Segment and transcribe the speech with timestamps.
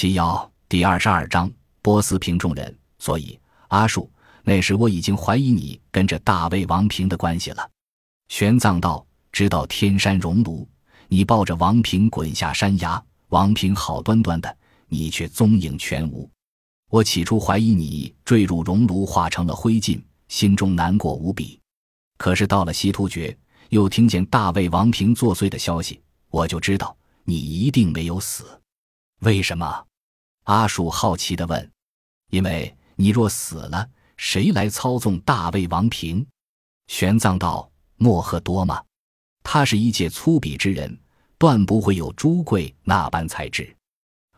[0.00, 1.52] 纪要第二十二章：
[1.82, 2.74] 波斯平众人。
[2.98, 4.10] 所以，阿树，
[4.42, 7.70] 那时我已经怀疑你跟着大魏王平的关系了。
[8.28, 10.66] 玄奘道：“直到天山熔炉，
[11.08, 14.56] 你抱着王平滚下山崖，王平好端端的，
[14.88, 16.26] 你却踪影全无。
[16.88, 21.60] 我起初怀疑你坠入熔炉，化成了灰烬，心中难过无比。
[22.16, 23.36] 可是到了西突厥，
[23.68, 28.46] 又听见大魏王平作祟的消息，我就知道你一定没有死。
[29.18, 29.84] 为什么？”
[30.50, 31.70] 阿树好奇地问
[32.30, 36.26] ：“因为你若死了，谁来操纵大魏王平？”
[36.90, 38.82] 玄奘道：“莫赫多吗？
[39.44, 40.98] 他是一介粗鄙之人，
[41.38, 43.72] 断不会有朱贵那般才智。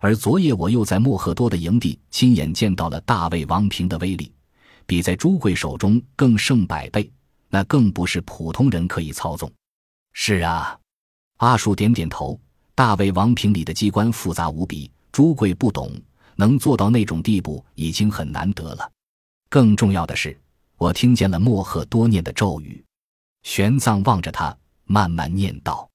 [0.00, 4.30] 而昨夜我又在莫赫多的营地亲眼见到了大魏王平的威力，
[4.84, 7.10] 比在朱贵手中更胜百倍，
[7.48, 9.50] 那更不是普通人可以操纵。”
[10.12, 10.78] 是啊，
[11.38, 12.38] 阿树点点头。
[12.74, 14.90] 大魏王平里的机关复杂无比。
[15.12, 15.92] 朱贵不懂，
[16.36, 18.90] 能做到那种地步已经很难得了。
[19.50, 20.34] 更重要的是，
[20.78, 22.82] 我听见了莫赫多念的咒语。
[23.42, 25.86] 玄奘望着他，慢慢念道：“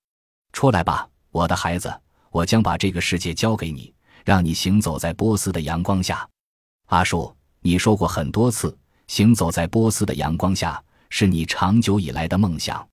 [0.54, 1.92] 出来吧，我的孩子，
[2.30, 3.92] 我将把这个世界交给你，
[4.24, 6.28] 让你行走在波斯的阳光下。”
[6.88, 12.88] 阿树，你说过很多次，行走在波斯的阳光下是你长久以来的梦想，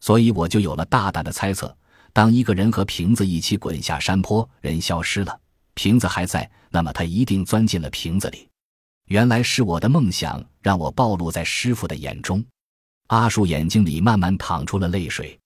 [0.00, 1.76] 所以我就有了大胆的猜测：
[2.12, 5.38] 当一个人和瓶子一起滚下山坡，人消失了。
[5.82, 8.46] 瓶子还在，那么他一定钻进了瓶子里。
[9.06, 12.44] 原来是我的梦想让我暴露在师傅的眼中。
[13.06, 15.40] 阿树眼睛里慢慢淌出了泪水，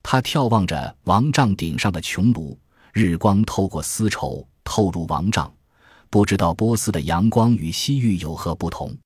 [0.00, 2.56] 他眺望着王帐顶上的穹庐，
[2.92, 5.52] 日光透过丝绸透入王帐，
[6.08, 8.96] 不知道波斯的阳光与西域有何不同，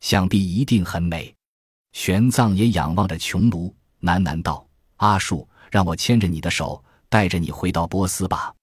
[0.00, 1.34] 想必一定很美。
[1.92, 8.54] 玄奘也仰望着穹庐，喃喃道：“阿树，让我牵着你的手，带着你回到波斯吧。”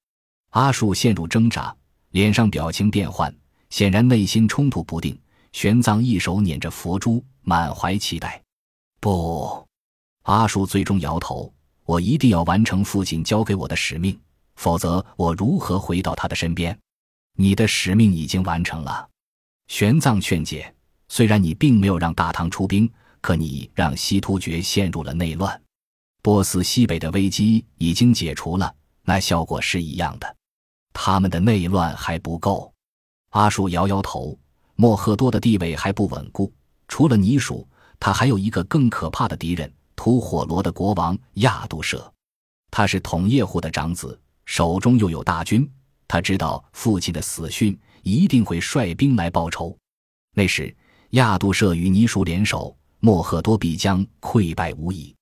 [0.52, 1.74] 阿树陷入挣扎，
[2.10, 3.34] 脸上表情变幻，
[3.70, 5.18] 显然内心冲突不定。
[5.54, 8.42] 玄奘一手捻着佛珠，满怀期待。
[9.00, 9.66] 不，
[10.24, 11.54] 阿树最终摇头
[11.84, 14.18] ：“我一定要完成父亲交给我的使命，
[14.56, 16.78] 否则我如何回到他的身边？”
[17.38, 19.08] 你的使命已经完成了，
[19.68, 20.74] 玄奘劝解
[21.08, 22.92] ：“虽然你并没有让大唐出兵，
[23.22, 25.62] 可你让西突厥陷入了内乱，
[26.22, 30.36] 波斯西北的危机已经解除了，那效果是一样的。”
[30.94, 32.74] 他们的内乱还不够，
[33.30, 34.38] 阿术摇摇头。
[34.76, 36.52] 莫赫多的地位还不稳固，
[36.88, 37.68] 除了泥鼠，
[38.00, 42.12] 他还有一个更可怕的敌人——吐火罗的国王亚杜舍。
[42.72, 45.70] 他是统叶护的长子，手中又有大军。
[46.08, 49.78] 他知道父亲的死讯，一定会率兵来报仇。
[50.34, 50.76] 那时，
[51.12, 55.16] 亚杜舍与泥鼠联手，莫赫多必将溃败无疑。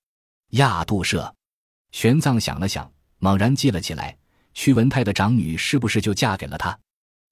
[0.52, 1.35] 亚杜舍，
[1.91, 4.16] 玄奘想了想，猛然记了起来。
[4.59, 6.78] 屈文泰的长女是不是就嫁给了他？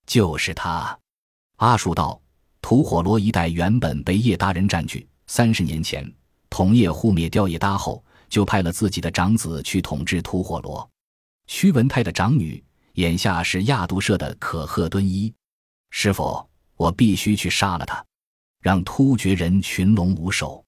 [0.05, 0.97] 就是他。
[1.57, 2.21] 阿术道
[2.63, 5.05] ：“吐火罗一带原本被叶达人占据。
[5.25, 6.09] 三十年前，
[6.49, 10.89] 同叶护灭掉叶达后，就派了自己的长子去统治吐火罗。
[11.47, 15.33] 屈文泰的长女，眼下是亚杜舍的可贺敦一。
[15.89, 18.01] 师傅，我必须去杀了他，
[18.61, 20.63] 让突厥人群龙无首，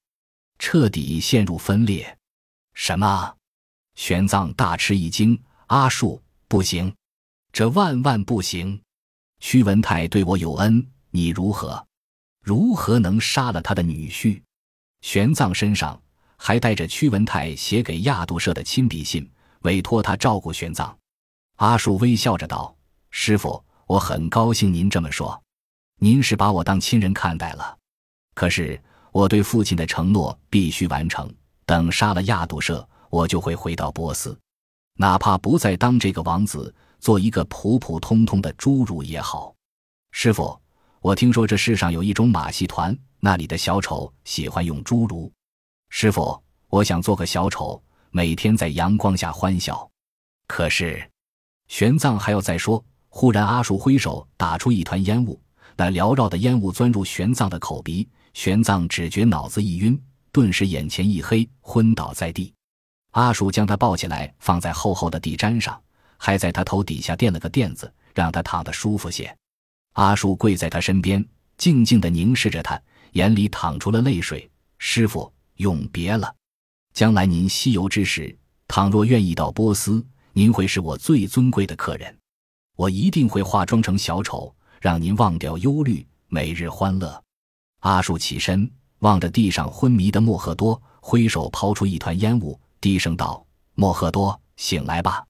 [0.58, 2.18] 彻底陷入分裂。”
[2.76, 3.34] 什么？
[3.94, 5.42] 玄奘大吃一惊。
[5.68, 6.22] 阿术。
[6.50, 6.92] 不行，
[7.52, 8.82] 这万万不行！
[9.38, 11.86] 屈文泰对我有恩，你如何？
[12.42, 14.42] 如何能杀了他的女婿？
[15.00, 16.02] 玄奘身上
[16.36, 19.30] 还带着屈文泰写给亚杜舍的亲笔信，
[19.60, 20.92] 委托他照顾玄奘。
[21.58, 22.76] 阿树微笑着道
[23.12, 25.40] ：“师傅，我很高兴您这么说，
[26.00, 27.78] 您是把我当亲人看待了。
[28.34, 28.82] 可是
[29.12, 31.32] 我对父亲的承诺必须完成，
[31.64, 34.36] 等杀了亚杜舍，我就会回到波斯。”
[35.00, 39.54] 哪怕不再当这个王子，做一个普普通通的侏儒也好。
[40.10, 40.54] 师傅，
[41.00, 45.32] 我听说这世上有一种马戏团，那里的小丑喜欢用侏儒。
[45.88, 46.38] 师傅，
[46.68, 49.90] 我想做个小丑，每天在阳光下欢笑。
[50.46, 51.10] 可是，
[51.68, 55.40] 玄奘还要再说，忽然阿树挥手打出一团烟雾，
[55.76, 59.98] 那缭绕的烟雾钻入玄奘的口鼻，玄奘只觉脑子一晕，
[60.30, 62.52] 顿时眼前一黑，昏倒在地。
[63.10, 65.80] 阿树将他抱起来，放在厚厚的地毡上，
[66.16, 69.36] 还在他头底下垫了个垫子，让他躺得舒服些。
[69.94, 71.24] 阿树跪在他身边，
[71.56, 72.80] 静静地凝视着他，
[73.12, 74.48] 眼里淌出了泪水。
[74.78, 76.32] 师傅，永别了！
[76.94, 78.36] 将来您西游之时，
[78.68, 82.16] 倘若愿意到波斯，您会是我最尊贵的客人。
[82.76, 87.20] 我一定会化妆成小丑，让您忘掉忧虑，每日欢乐。
[87.80, 88.70] 阿树起身，
[89.00, 92.58] 望着地上昏迷的莫赫多，挥手抛出一团烟雾。
[92.80, 93.46] 低声道
[93.76, 95.22] ：“莫赫多，醒来吧！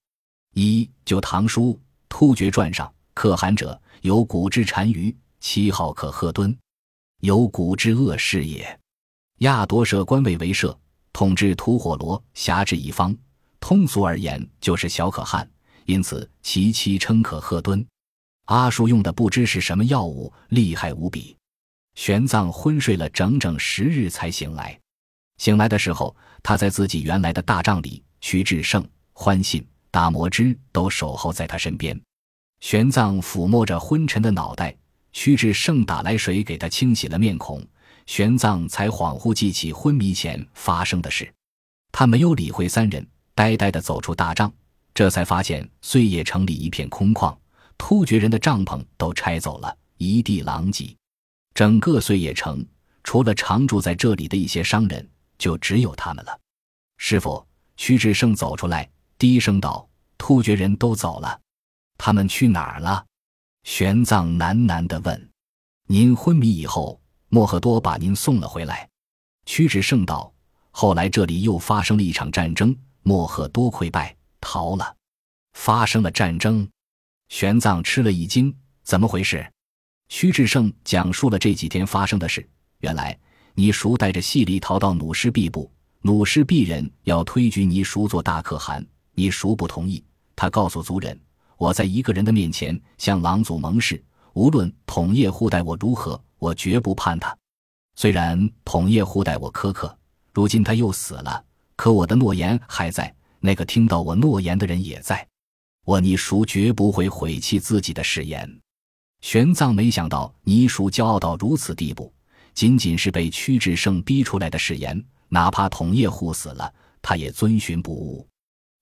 [0.55, 1.75] 一《旧唐书·
[2.09, 6.57] 突厥传》上可汗者，有古之单于，其号可贺敦，
[7.21, 8.79] 有古之恶士也。
[9.39, 10.79] 亚夺舍官位为摄，
[11.13, 13.17] 统治吐火罗，辖制一方。
[13.59, 15.49] 通俗而言，就是小可汗。
[15.87, 17.85] 因此，其妻称可贺敦。
[18.45, 21.37] 阿术用的不知是什么药物，厉害无比。
[21.97, 24.79] 玄奘昏睡了整整十日才醒来。
[25.41, 31.99] 醒来的时候，他在自己原来的大帐里，徐志胜、欢信、大摩之都守候在他身边。
[32.61, 34.77] 玄奘抚摸着昏沉的脑袋，
[35.15, 37.67] 徐志胜打来水给他清洗了面孔，
[38.05, 41.33] 玄奘才恍惚记起昏迷前发生的事。
[41.91, 44.53] 他没有理会三人，呆呆地走出大帐，
[44.93, 47.35] 这才发现碎叶城里一片空旷，
[47.79, 50.95] 突厥人的帐篷都拆走了，一地狼藉。
[51.55, 52.63] 整个碎叶城，
[53.03, 55.09] 除了常住在这里的一些商人，
[55.41, 56.39] 就只有他们了。
[56.99, 57.45] 师傅，
[57.77, 58.89] 屈志胜走出来，
[59.19, 59.89] 低声道
[60.19, 61.41] ：“突厥人都走了。”
[61.99, 63.05] 他们去哪儿了？
[63.65, 65.31] 玄奘喃喃地问。
[65.87, 67.01] 您昏迷以后，
[67.31, 68.89] 莫赫多把您送了回来。
[69.47, 70.33] 屈指胜道。
[70.71, 74.97] 后来这里又发生了一场战争，莫赫多溃败逃了。
[75.55, 76.69] 发生了战争，
[77.29, 78.55] 玄奘吃了一惊。
[78.85, 79.51] 怎么回事？
[80.09, 82.49] 屈志胜讲述了这几天发生的事。
[82.79, 83.19] 原来
[83.55, 85.71] 你叔带着细里逃到努师毕部，
[86.03, 90.03] 努师毕人要推举你叔做大可汗，你叔不同意。
[90.35, 91.19] 他告诉族人。
[91.57, 94.03] 我在一个人的面前向狼祖盟誓，
[94.33, 97.37] 无论统叶护待我如何，我绝不叛他。
[97.97, 99.95] 虽然统叶护待我苛刻，
[100.33, 101.45] 如今他又死了，
[101.77, 105.29] 可我的诺言还在，那个听到我诺言的人也在。
[105.85, 108.61] 我你叔绝不会毁弃自己的誓言。
[109.21, 112.11] 玄奘没想到倪叔骄傲到如此地步，
[112.55, 118.27] 仅仅是被屈志胜逼出来的誓言，哪怕统叶护死了，他也遵循不误。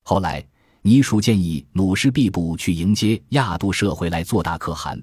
[0.05, 0.45] 后来。
[0.83, 4.99] 倪叔建议努师毕部去迎接亚度社回来做大可汗，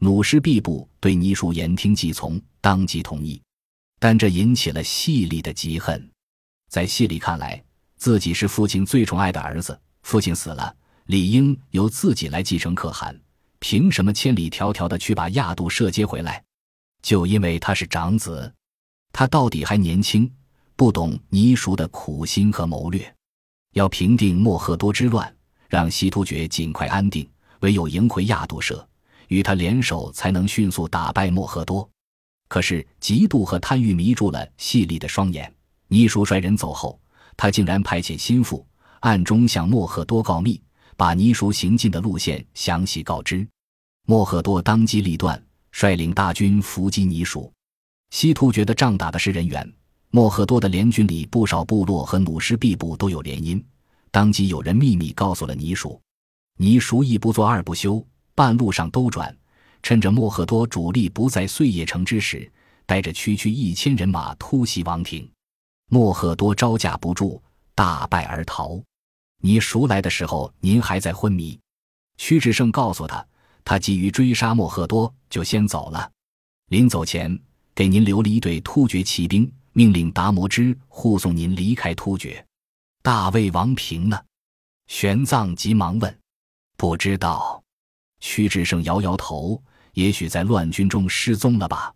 [0.00, 3.40] 努师毕部对倪叔言听计从，当即同意。
[4.00, 6.10] 但这引起了细力的嫉恨。
[6.68, 7.62] 在细力看来，
[7.96, 10.74] 自己是父亲最宠爱的儿子，父亲死了，
[11.06, 13.18] 理应由自己来继承可汗，
[13.60, 16.42] 凭什么千里迢迢的去把亚度社接回来？
[17.02, 18.52] 就因为他是长子，
[19.12, 20.30] 他到底还年轻，
[20.76, 23.14] 不懂倪叔的苦心和谋略。
[23.72, 25.34] 要平定莫赫多之乱，
[25.68, 27.28] 让西突厥尽快安定，
[27.60, 28.86] 唯有迎回亚度舍，
[29.28, 31.88] 与他联手，才能迅速打败莫赫多。
[32.48, 35.52] 可是嫉妒和贪欲迷住了细力的双眼。
[35.86, 37.00] 倪叔率人走后，
[37.36, 38.66] 他竟然派遣心腹，
[39.00, 40.60] 暗中向莫赫多告密，
[40.96, 43.46] 把倪叔行进的路线详细告知。
[44.06, 45.40] 莫赫多当机立断，
[45.72, 47.52] 率领大军伏击倪叔。
[48.10, 49.72] 西突厥的仗打的是人员。
[50.12, 53.62] 莫赫多的联军里，不少部落和努师毕部都有联姻。
[54.10, 56.00] 当即有人秘密告诉了倪叔，
[56.56, 59.32] 倪叔一不做二不休，半路上兜转，
[59.84, 62.50] 趁着莫赫多主力不在碎叶城之时，
[62.86, 65.30] 带着区区一千人马突袭王庭。
[65.88, 67.40] 莫赫多招架不住，
[67.76, 68.82] 大败而逃。
[69.42, 71.56] 倪叔来的时候，您还在昏迷。
[72.16, 73.24] 屈志胜告诉他，
[73.64, 76.10] 他急于追杀莫赫多，就先走了。
[76.68, 77.38] 临走前，
[77.74, 79.50] 给您留了一队突厥骑兵。
[79.72, 82.44] 命令达摩之护送您离开突厥，
[83.02, 84.20] 大魏王平呢？
[84.88, 86.18] 玄奘急忙问。
[86.76, 87.62] 不知道。
[88.18, 89.62] 屈志胜摇摇头，
[89.92, 91.94] 也许在乱军中失踪了吧？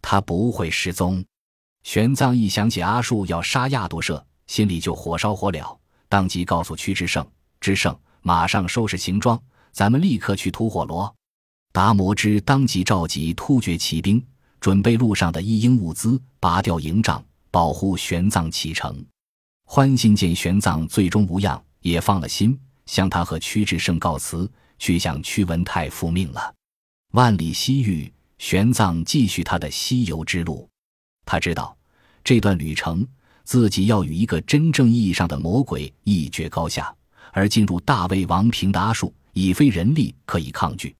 [0.00, 1.22] 他不会失踪。
[1.82, 5.76] 玄奘一想起阿树要杀亚度社，心里就火烧火燎，
[6.08, 7.28] 当即告诉屈志胜
[7.60, 9.38] ：“志胜，马上收拾行装，
[9.72, 11.14] 咱们立刻去吐火罗。”
[11.72, 14.24] 达摩之当即召集突厥骑兵。
[14.60, 19.04] 准备路上的一应物资，拔掉营帐，保护玄奘启程。
[19.64, 26.52] 欢信见玄奘最终无恙，也放了心，向他和屈志胜告辞，去向屈文泰复命了。
[27.12, 30.68] 万里西域，玄奘继续他的西游之路。
[31.24, 31.76] 他知道，
[32.24, 33.06] 这段旅程
[33.44, 36.92] 自己要与一个真正意义上的魔鬼一决高下，
[37.32, 40.96] 而进入大魏王平的阿术，已非人力可以抗拒。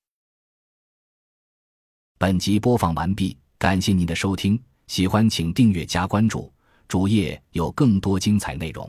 [2.18, 3.36] 本集播放完毕。
[3.58, 6.52] 感谢您的收听，喜欢请订阅加关注，
[6.86, 8.88] 主页有更多精彩内容。